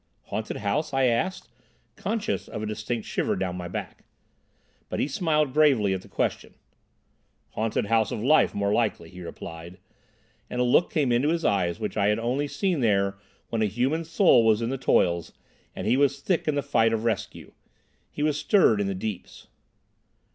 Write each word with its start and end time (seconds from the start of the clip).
"Haunted 0.29 0.57
house?" 0.57 0.95
I 0.95 1.03
asked, 1.03 1.51
conscious 1.95 2.47
of 2.47 2.63
a 2.63 2.65
distinct 2.65 3.05
shiver 3.05 3.35
down 3.35 3.55
my 3.55 3.67
back. 3.67 4.03
But 4.89 4.99
he 4.99 5.07
smiled 5.07 5.53
gravely 5.53 5.93
at 5.93 6.01
the 6.01 6.07
question. 6.07 6.55
"Haunted 7.51 7.85
House 7.85 8.09
of 8.11 8.23
Life 8.23 8.55
more 8.55 8.73
likely," 8.73 9.11
he 9.11 9.21
replied, 9.21 9.77
and 10.49 10.59
a 10.59 10.63
look 10.63 10.89
came 10.91 11.11
into 11.11 11.29
his 11.29 11.45
eyes 11.45 11.79
which 11.79 11.97
I 11.97 12.07
had 12.07 12.17
only 12.17 12.47
seen 12.47 12.79
there 12.79 13.19
when 13.49 13.61
a 13.61 13.65
human 13.65 14.03
soul 14.03 14.43
was 14.43 14.59
in 14.59 14.71
the 14.71 14.77
toils 14.79 15.33
and 15.75 15.85
he 15.85 15.97
was 15.97 16.19
thick 16.19 16.47
in 16.47 16.55
the 16.55 16.63
fight 16.63 16.93
of 16.93 17.03
rescue. 17.03 17.51
He 18.09 18.23
was 18.23 18.39
stirred 18.39 18.81
in 18.81 18.87
the 18.87 18.95
deeps. 18.95 19.49